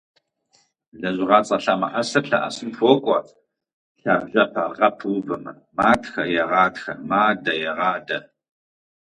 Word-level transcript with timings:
Лэжьыгъэцӏэ 0.99 1.57
лъэмыӏэсыр 1.63 2.23
лъэӏэсым 2.29 2.69
хуокӏуэ 2.77 3.19
лъабжьэпэ- 4.01 4.63
гъэ 4.75 4.89
пыувэмэ: 4.97 5.51
матхэ- 5.77 6.23
егъатхэ, 6.41 6.93
мадэ- 7.09 7.51
егъадэ. 7.69 8.17